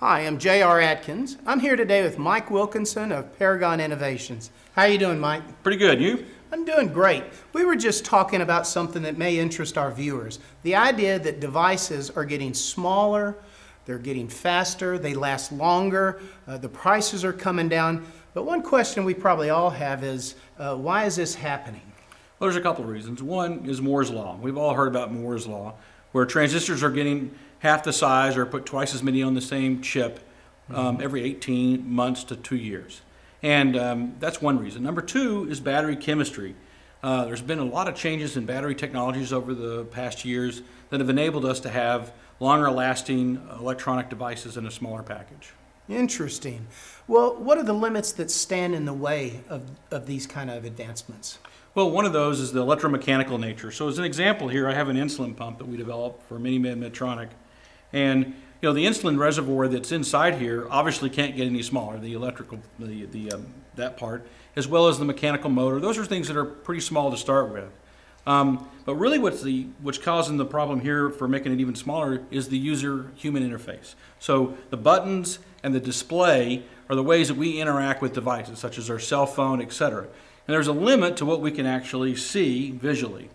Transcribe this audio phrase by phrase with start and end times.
[0.00, 0.80] Hi, I'm J.R.
[0.80, 1.36] Atkins.
[1.44, 4.50] I'm here today with Mike Wilkinson of Paragon Innovations.
[4.72, 5.42] How you doing, Mike?
[5.62, 6.00] Pretty good.
[6.00, 6.24] You?
[6.50, 7.22] I'm doing great.
[7.52, 10.38] We were just talking about something that may interest our viewers.
[10.62, 13.36] The idea that devices are getting smaller,
[13.84, 18.10] they're getting faster, they last longer, uh, the prices are coming down.
[18.32, 21.82] But one question we probably all have is, uh, why is this happening?
[22.38, 23.22] Well, there's a couple of reasons.
[23.22, 24.38] One is Moore's Law.
[24.40, 25.74] We've all heard about Moore's Law,
[26.12, 29.80] where transistors are getting half the size or put twice as many on the same
[29.80, 30.20] chip
[30.72, 33.00] um, every 18 months to two years.
[33.42, 34.82] And um, that's one reason.
[34.82, 36.54] Number two is battery chemistry.
[37.02, 41.00] Uh, there's been a lot of changes in battery technologies over the past years that
[41.00, 45.52] have enabled us to have longer lasting electronic devices in a smaller package.
[45.88, 46.66] Interesting.
[47.08, 50.64] Well, what are the limits that stand in the way of, of these kind of
[50.64, 51.38] advancements?
[51.74, 53.70] Well, one of those is the electromechanical nature.
[53.70, 56.78] So as an example here, I have an insulin pump that we developed for Minimed
[56.78, 57.28] Medtronic.
[57.92, 62.12] And you know, the insulin reservoir that's inside here obviously can't get any smaller, the
[62.12, 65.80] electrical, the, the, um, that part, as well as the mechanical motor.
[65.80, 67.70] Those are things that are pretty small to start with.
[68.26, 72.22] Um, but really what's, the, what's causing the problem here for making it even smaller
[72.30, 73.94] is the user human interface.
[74.18, 78.76] So the buttons and the display are the ways that we interact with devices, such
[78.76, 80.02] as our cell phone, etc.
[80.02, 83.30] And there's a limit to what we can actually see visually.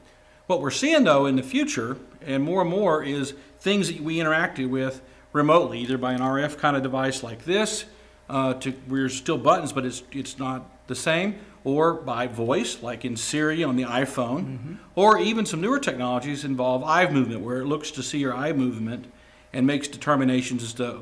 [0.47, 4.17] What we're seeing though in the future, and more and more, is things that we
[4.17, 5.01] interacted with
[5.33, 7.85] remotely, either by an RF kind of device like this,
[8.29, 13.05] uh, to we're still buttons, but it's it's not the same, or by voice, like
[13.05, 14.73] in Siri on the iPhone, mm-hmm.
[14.95, 18.53] or even some newer technologies involve eye movement, where it looks to see your eye
[18.53, 19.11] movement
[19.51, 21.01] and makes determinations as to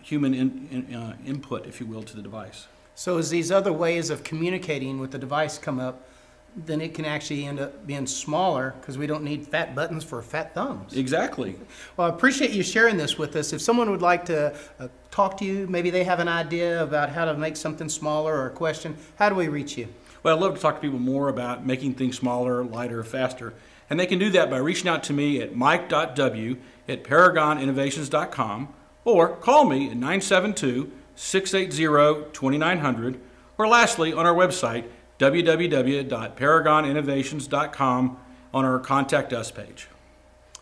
[0.00, 2.68] human in, in, uh, input, if you will, to the device.
[2.94, 6.06] So as these other ways of communicating with the device come up,
[6.54, 10.20] then it can actually end up being smaller because we don't need fat buttons for
[10.20, 10.94] fat thumbs.
[10.94, 11.56] Exactly.
[11.96, 13.52] Well, I appreciate you sharing this with us.
[13.52, 17.10] If someone would like to uh, talk to you, maybe they have an idea about
[17.10, 19.88] how to make something smaller or a question, how do we reach you?
[20.22, 23.54] Well, I'd love to talk to people more about making things smaller, lighter, faster.
[23.88, 26.56] And they can do that by reaching out to me at mike.w
[26.88, 28.68] at paragoninnovations.com
[29.04, 33.20] or call me at 972 680 2900
[33.58, 34.84] or lastly on our website
[35.18, 38.18] www.paragoninnovations.com
[38.54, 39.88] on our Contact Us page.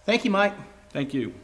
[0.04, 0.54] Thank you, Mike.
[0.90, 1.34] Thank you.